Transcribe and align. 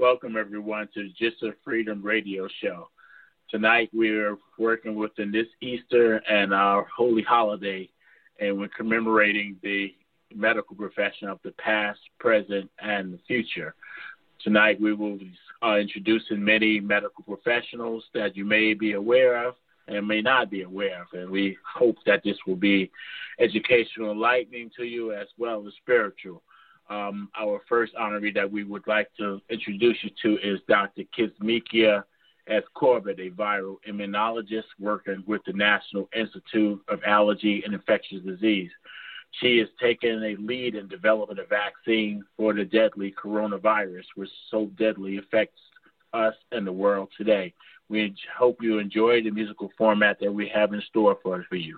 Welcome, 0.00 0.38
everyone, 0.38 0.88
to 0.94 1.10
Just 1.10 1.42
a 1.42 1.50
Freedom 1.62 2.02
radio 2.02 2.48
show. 2.62 2.88
Tonight, 3.50 3.90
we're 3.92 4.38
working 4.58 4.94
within 4.94 5.30
this 5.30 5.46
Easter 5.60 6.22
and 6.26 6.54
our 6.54 6.86
holy 6.96 7.20
holiday, 7.20 7.86
and 8.40 8.58
we're 8.58 8.70
commemorating 8.74 9.56
the 9.62 9.92
medical 10.34 10.74
profession 10.74 11.28
of 11.28 11.38
the 11.44 11.50
past, 11.50 12.00
present, 12.18 12.70
and 12.78 13.12
the 13.12 13.18
future. 13.26 13.74
Tonight, 14.42 14.80
we 14.80 14.94
will 14.94 15.18
be 15.18 15.34
uh, 15.62 15.76
introducing 15.76 16.42
many 16.42 16.80
medical 16.80 17.22
professionals 17.22 18.02
that 18.14 18.34
you 18.34 18.46
may 18.46 18.72
be 18.72 18.92
aware 18.92 19.46
of 19.46 19.54
and 19.86 20.08
may 20.08 20.22
not 20.22 20.50
be 20.50 20.62
aware 20.62 21.02
of. 21.02 21.08
And 21.12 21.28
we 21.28 21.58
hope 21.76 21.96
that 22.06 22.22
this 22.24 22.38
will 22.46 22.56
be 22.56 22.90
educational, 23.38 24.12
enlightening 24.12 24.70
to 24.78 24.84
you 24.84 25.12
as 25.12 25.26
well 25.36 25.62
as 25.66 25.74
spiritual. 25.82 26.42
Um, 26.90 27.28
our 27.38 27.60
first 27.68 27.94
honoree 27.94 28.34
that 28.34 28.50
we 28.50 28.64
would 28.64 28.86
like 28.88 29.08
to 29.18 29.40
introduce 29.48 29.96
you 30.02 30.10
to 30.22 30.38
is 30.42 30.58
Dr. 30.68 31.02
Kizzmekia 31.16 32.02
S. 32.48 32.64
Corbett, 32.74 33.20
a 33.20 33.30
viral 33.30 33.76
immunologist 33.88 34.64
working 34.80 35.22
with 35.26 35.40
the 35.46 35.52
National 35.52 36.08
Institute 36.16 36.80
of 36.88 36.98
Allergy 37.06 37.62
and 37.64 37.74
Infectious 37.74 38.22
Disease. 38.26 38.70
She 39.40 39.58
has 39.58 39.68
taken 39.80 40.24
a 40.24 40.36
lead 40.40 40.74
in 40.74 40.88
developing 40.88 41.38
a 41.38 41.46
vaccine 41.46 42.24
for 42.36 42.52
the 42.52 42.64
deadly 42.64 43.14
coronavirus, 43.22 44.04
which 44.16 44.30
so 44.50 44.66
deadly 44.76 45.18
affects 45.18 45.60
us 46.12 46.34
and 46.50 46.66
the 46.66 46.72
world 46.72 47.10
today. 47.16 47.54
We 47.88 48.12
hope 48.36 48.58
you 48.60 48.78
enjoy 48.78 49.22
the 49.22 49.30
musical 49.30 49.70
format 49.78 50.18
that 50.20 50.32
we 50.32 50.50
have 50.52 50.72
in 50.72 50.82
store 50.88 51.18
for, 51.22 51.44
for 51.48 51.56
you. 51.56 51.76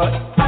Come 0.00 0.39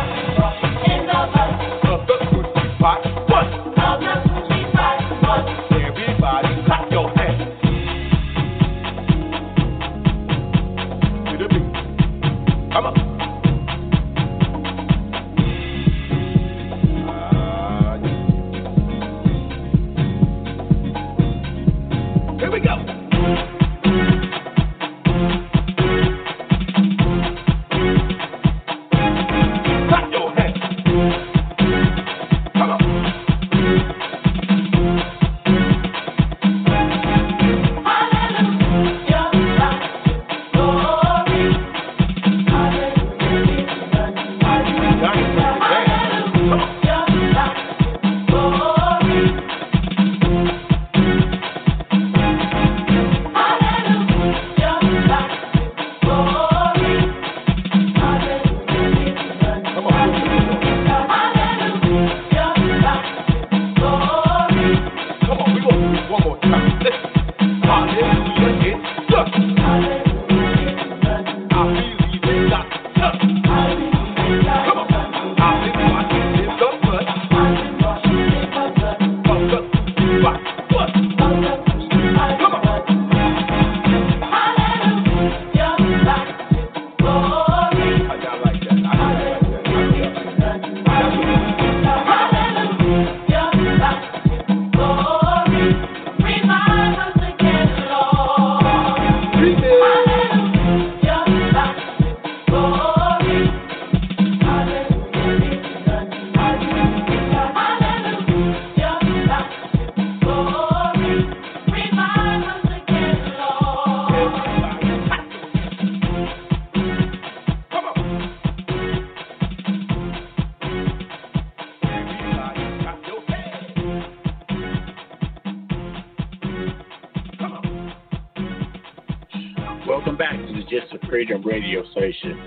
Freedom 131.13 131.43
radio 131.43 131.85
station. 131.91 132.43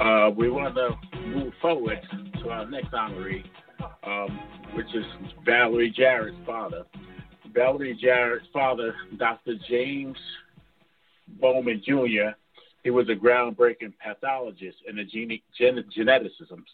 Uh, 0.00 0.30
we 0.34 0.48
want 0.48 0.74
to 0.74 0.96
move 1.26 1.52
forward 1.60 1.98
to 2.40 2.48
our 2.48 2.66
next 2.66 2.90
honoree, 2.90 3.44
um, 4.02 4.40
which 4.72 4.86
is 4.94 5.04
Valerie 5.44 5.92
Jarrett's 5.94 6.34
father. 6.46 6.86
Valerie 7.52 7.98
Jarrett's 8.02 8.46
father, 8.50 8.94
Dr. 9.18 9.56
James 9.68 10.16
Bowman 11.38 11.82
Jr., 11.84 12.30
he 12.82 12.88
was 12.88 13.10
a 13.10 13.14
groundbreaking 13.14 13.92
pathologist 14.02 14.78
in 14.88 14.96
the 14.96 15.04
gene- 15.04 15.42
gen- 15.58 15.84
geneticists. 15.94 16.64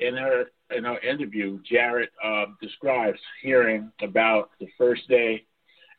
In 0.00 0.16
her 0.16 0.46
in 0.76 0.82
her 0.82 0.98
interview, 0.98 1.60
Jarrett 1.62 2.10
uh, 2.24 2.46
describes 2.60 3.20
hearing 3.40 3.92
about 4.02 4.50
the 4.58 4.66
first 4.76 5.08
day 5.08 5.44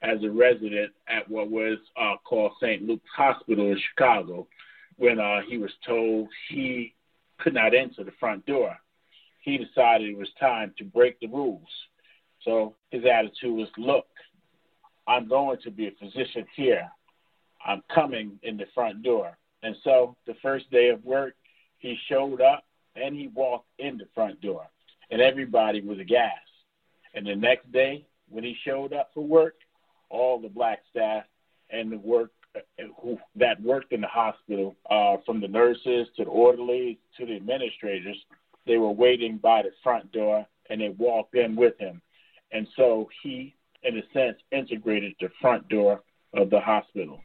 as 0.01 0.21
a 0.23 0.29
resident 0.29 0.91
at 1.07 1.29
what 1.29 1.49
was 1.49 1.77
uh, 1.95 2.15
called 2.25 2.51
St. 2.61 2.83
Luke's 2.83 3.09
Hospital 3.15 3.71
in 3.71 3.79
Chicago 3.89 4.45
when 4.97 5.19
uh, 5.19 5.41
he 5.47 5.57
was 5.57 5.71
told 5.85 6.29
he 6.49 6.93
could 7.39 7.53
not 7.53 7.73
enter 7.73 8.03
the 8.03 8.11
front 8.19 8.45
door. 8.45 8.75
He 9.41 9.57
decided 9.57 10.09
it 10.09 10.17
was 10.17 10.29
time 10.39 10.73
to 10.77 10.85
break 10.85 11.19
the 11.19 11.27
rules. 11.27 11.67
So 12.43 12.75
his 12.91 13.03
attitude 13.05 13.55
was 13.55 13.69
look, 13.77 14.07
I'm 15.07 15.27
going 15.27 15.57
to 15.63 15.71
be 15.71 15.87
a 15.87 15.91
physician 15.91 16.45
here. 16.55 16.89
I'm 17.65 17.81
coming 17.93 18.39
in 18.43 18.57
the 18.57 18.65
front 18.73 19.03
door. 19.03 19.37
And 19.63 19.75
so 19.83 20.15
the 20.27 20.35
first 20.41 20.69
day 20.71 20.89
of 20.89 21.03
work, 21.05 21.35
he 21.77 21.97
showed 22.09 22.41
up 22.41 22.65
and 22.95 23.15
he 23.15 23.27
walked 23.27 23.69
in 23.79 23.97
the 23.97 24.07
front 24.13 24.39
door, 24.41 24.67
and 25.09 25.21
everybody 25.21 25.81
was 25.81 25.99
aghast. 25.99 26.39
And 27.15 27.25
the 27.25 27.35
next 27.35 27.71
day, 27.71 28.05
when 28.29 28.43
he 28.43 28.55
showed 28.65 28.93
up 28.93 29.11
for 29.13 29.25
work, 29.25 29.55
all 30.09 30.39
the 30.39 30.49
black 30.49 30.79
staff 30.91 31.23
and 31.69 31.91
the 31.91 31.97
work 31.97 32.31
who 33.01 33.17
that 33.35 33.61
worked 33.61 33.91
in 33.91 34.01
the 34.01 34.07
hospital, 34.07 34.75
uh, 34.89 35.17
from 35.25 35.41
the 35.41 35.47
nurses 35.47 36.07
to 36.17 36.23
the 36.23 36.29
orderlies 36.29 36.97
to 37.17 37.25
the 37.25 37.35
administrators, 37.35 38.17
they 38.65 38.77
were 38.77 38.91
waiting 38.91 39.37
by 39.37 39.61
the 39.61 39.71
front 39.83 40.11
door 40.11 40.45
and 40.69 40.81
they 40.81 40.89
walked 40.89 41.35
in 41.35 41.55
with 41.55 41.77
him. 41.79 42.01
And 42.51 42.67
so 42.75 43.09
he, 43.21 43.55
in 43.83 43.97
a 43.97 44.01
sense, 44.13 44.37
integrated 44.51 45.13
the 45.19 45.29
front 45.41 45.67
door 45.69 46.03
of 46.33 46.49
the 46.49 46.59
hospital. 46.59 47.19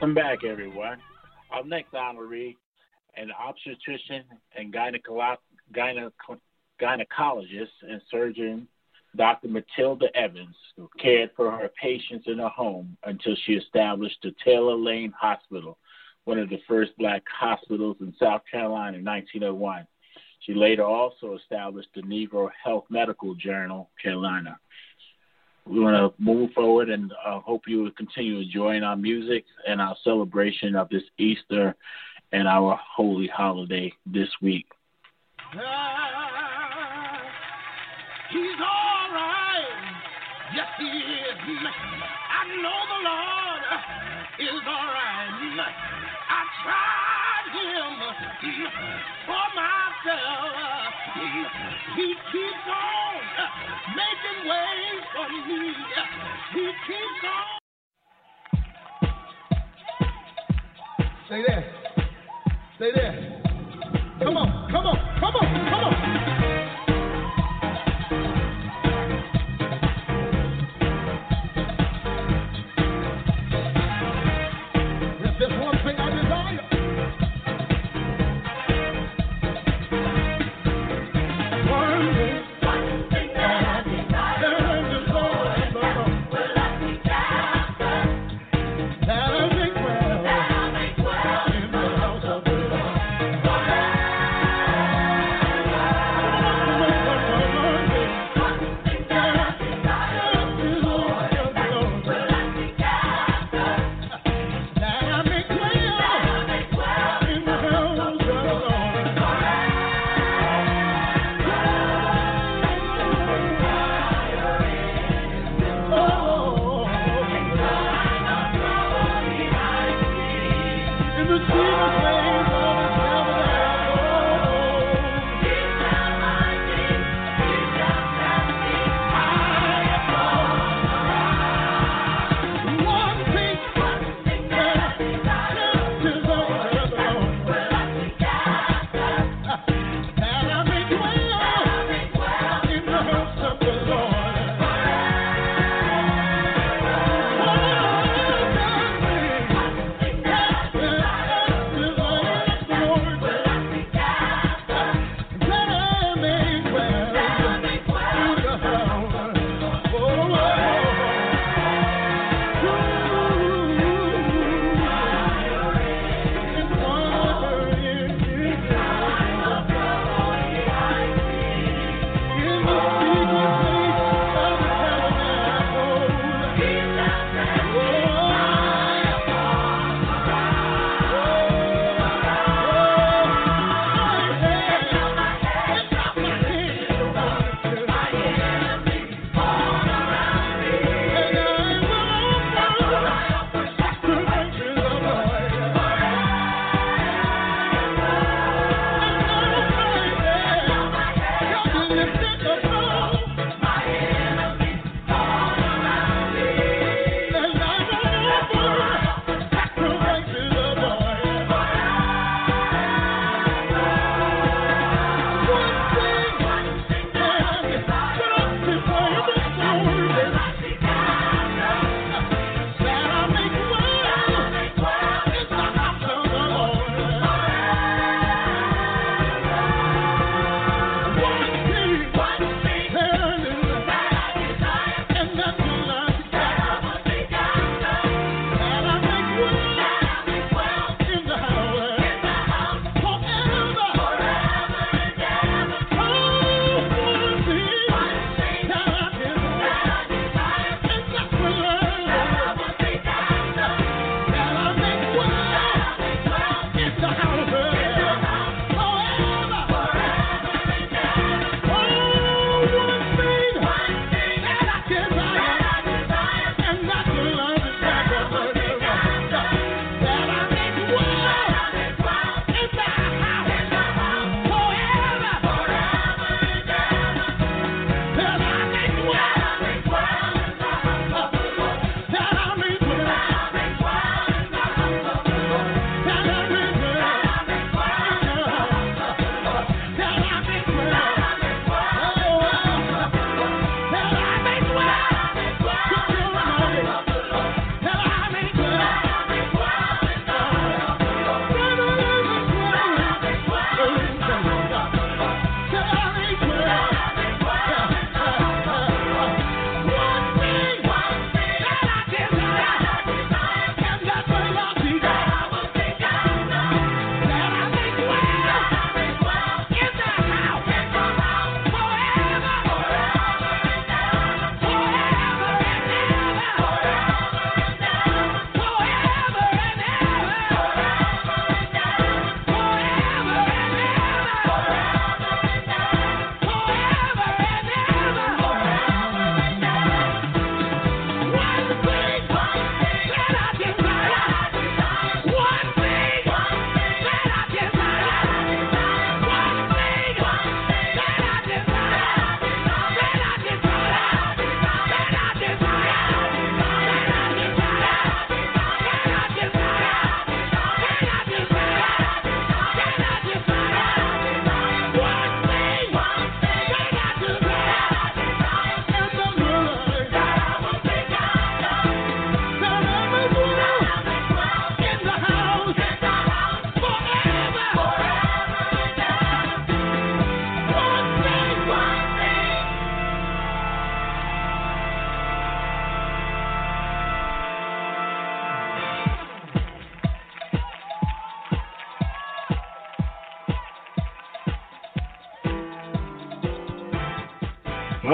Welcome 0.04 0.16
back, 0.16 0.44
everyone. 0.44 0.98
Our 1.50 1.64
next 1.64 1.94
honoree, 1.94 2.58
an 3.16 3.32
obstetrician 3.32 4.26
and 4.54 4.74
gynecologist 4.74 5.38
and 6.82 8.02
surgeon, 8.12 8.68
Dr. 9.16 9.48
Matilda 9.48 10.08
Evans, 10.14 10.58
who 10.76 10.90
cared 11.00 11.30
for 11.38 11.52
her 11.52 11.72
patients 11.82 12.26
in 12.28 12.40
her 12.40 12.50
home 12.50 12.98
until 13.06 13.34
she 13.46 13.54
established 13.54 14.18
the 14.22 14.36
Taylor 14.44 14.76
Lane 14.76 15.14
Hospital, 15.18 15.78
one 16.26 16.38
of 16.38 16.50
the 16.50 16.60
first 16.68 16.92
black 16.98 17.24
hospitals 17.34 17.96
in 18.02 18.14
South 18.20 18.42
Carolina 18.52 18.98
in 18.98 19.06
1901. 19.06 19.88
She 20.42 20.54
later 20.54 20.84
also 20.84 21.38
established 21.38 21.88
the 21.96 22.02
Negro 22.02 22.50
Health 22.62 22.84
Medical 22.90 23.36
Journal, 23.36 23.90
Carolina 24.02 24.60
we 25.66 25.80
want 25.80 25.96
to 25.96 26.24
move 26.24 26.52
forward 26.52 26.90
and 26.90 27.12
uh, 27.26 27.40
hope 27.40 27.64
you 27.68 27.84
will 27.84 27.92
continue 27.92 28.40
enjoying 28.40 28.84
our 28.84 28.98
music 28.98 29.46
and 29.68 29.82
our 29.82 29.96
celebration 30.04 30.76
of 30.76 30.90
this 30.90 31.04
Easter 31.18 31.76
and 32.32 32.48
our 32.48 32.80
holy 32.96 33.28
holiday 33.28 33.92
this 34.06 34.30
week. 34.42 34.66
Uh, 35.54 35.60
he's 38.32 38.60
all 38.60 39.08
right. 39.14 39.94
Yes, 40.56 40.68
he 40.80 40.86
is. 40.86 41.38
I 42.30 42.48
know 42.62 42.80
the 42.90 43.00
Lord 43.08 43.64
is 44.40 44.62
all 44.68 44.88
right. 44.88 45.24
I 46.30 46.42
tried 46.64 47.48
him 47.54 47.94
for 49.26 49.46
myself. 49.56 50.94
He 51.96 52.08
keeps 52.32 52.68
on 52.68 53.03
making 53.96 54.40
ways 54.50 55.04
for 55.14 55.28
me. 55.30 55.74
He 56.54 56.66
keeps 56.88 57.24
on. 57.26 57.64
Stay 61.28 61.42
there. 61.48 61.64
Stay 62.76 62.92
there. 62.94 63.14
Come 64.20 64.38
on, 64.38 64.72
come 64.72 64.86
on, 64.86 64.98
come 65.20 65.36
on, 65.36 65.70
come 65.70 65.84
on. 65.84 66.03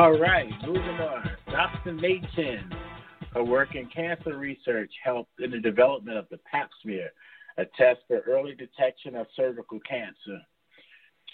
All 0.09 0.17
right, 0.17 0.49
moving 0.65 0.81
on. 0.81 1.29
Dr. 1.51 1.93
May 1.93 2.19
Chinn, 2.35 2.67
her 3.35 3.43
work 3.43 3.75
in 3.75 3.85
cancer 3.95 4.35
research 4.35 4.91
helped 5.03 5.39
in 5.39 5.51
the 5.51 5.59
development 5.59 6.17
of 6.17 6.25
the 6.31 6.39
pap 6.51 6.71
smear, 6.81 7.11
a 7.59 7.65
test 7.77 7.99
for 8.07 8.21
early 8.21 8.55
detection 8.55 9.15
of 9.15 9.27
cervical 9.35 9.79
cancer. 9.87 10.41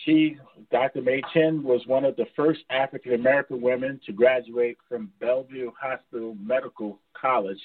She, 0.04 0.36
Dr. 0.74 1.02
May 1.02 1.22
Chinn, 1.34 1.64
was 1.64 1.88
one 1.88 2.04
of 2.04 2.18
the 2.18 2.26
first 2.36 2.60
African 2.70 3.14
American 3.14 3.62
women 3.62 4.02
to 4.08 4.12
graduate 4.12 4.78
from 4.90 5.10
Bellevue 5.22 5.72
Hospital 5.82 6.36
Medical 6.38 7.00
College, 7.14 7.62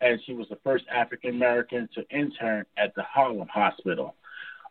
and 0.00 0.18
she 0.24 0.32
was 0.32 0.48
the 0.48 0.58
first 0.64 0.86
African 0.90 1.34
American 1.34 1.86
to 1.94 2.08
intern 2.08 2.64
at 2.78 2.94
the 2.94 3.02
Harlem 3.02 3.48
Hospital. 3.48 4.14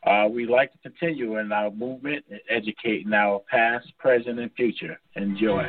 Uh, 0.06 0.28
we 0.30 0.46
like 0.46 0.72
to 0.72 0.78
continue 0.80 1.40
in 1.40 1.52
our 1.52 1.72
movement 1.72 2.24
and 2.30 2.40
educating 2.50 3.12
our 3.14 3.42
past, 3.50 3.88
present, 3.98 4.40
and 4.40 4.52
future. 4.54 5.00
Enjoy. 5.16 5.64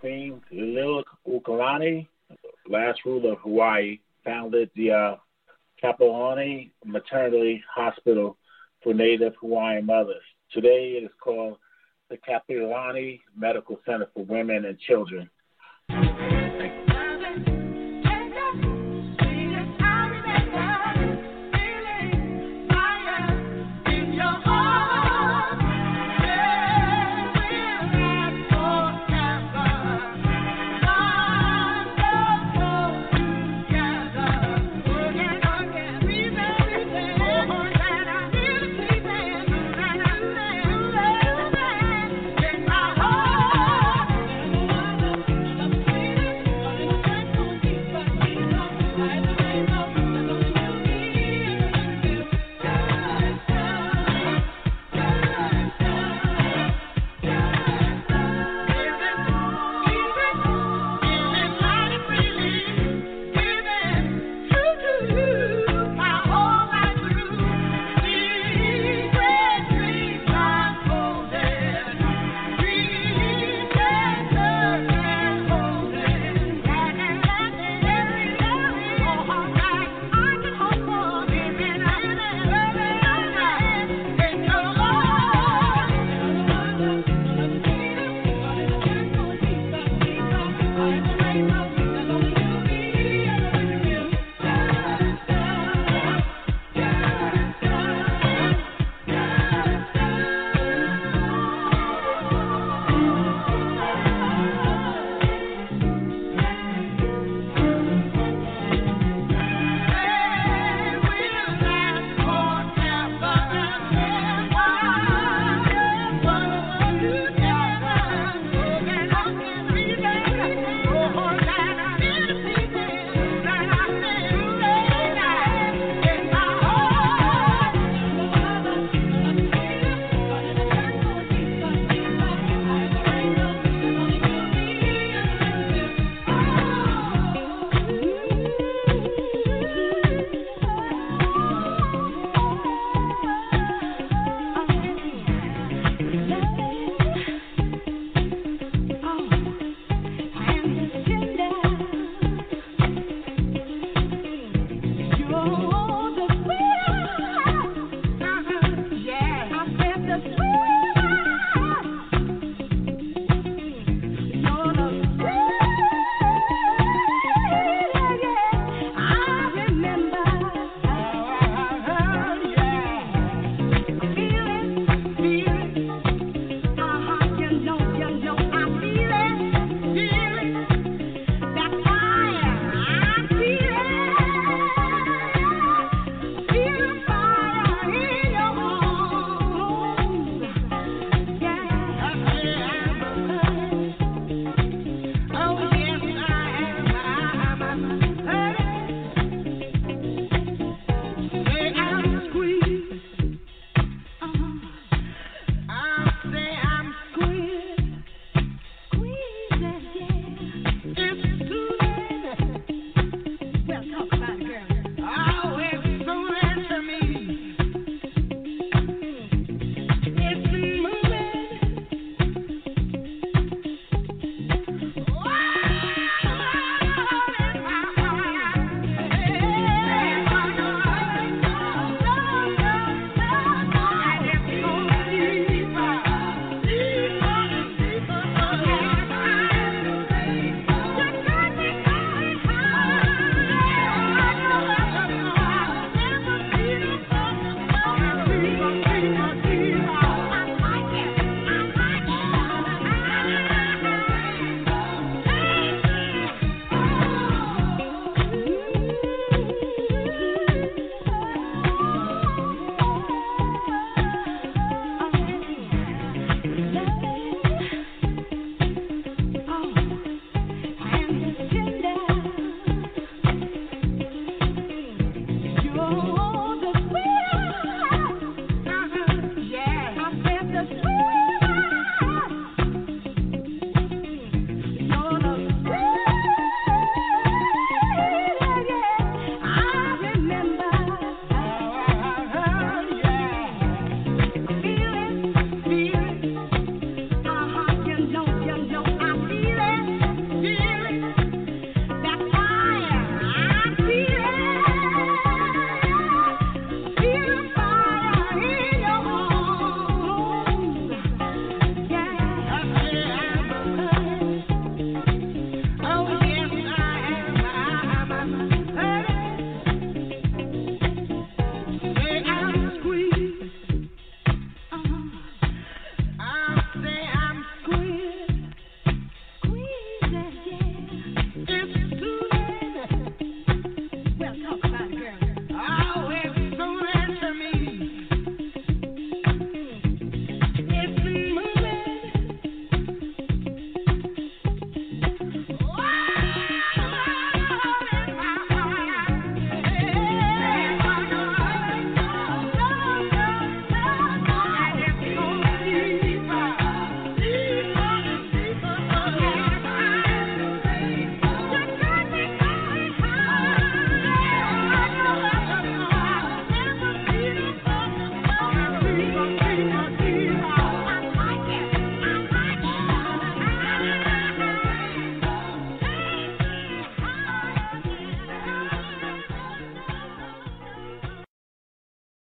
Queen 0.00 0.40
Liliuokalani, 0.52 2.06
last 2.68 3.00
ruler 3.04 3.32
of 3.32 3.38
Hawaii, 3.40 3.98
founded 4.24 4.70
the 4.76 4.92
uh, 4.92 5.16
Maternity 6.84 7.62
Hospital 7.74 8.36
for 8.82 8.94
Native 8.94 9.34
Hawaiian 9.40 9.86
mothers. 9.86 10.22
Today, 10.52 10.98
it 11.00 11.04
is 11.04 11.10
called 11.22 11.58
the 12.10 12.16
Kapiolani 12.16 13.20
Medical 13.36 13.80
Center 13.84 14.08
for 14.14 14.24
Women 14.24 14.64
and 14.64 14.78
Children. 14.78 15.28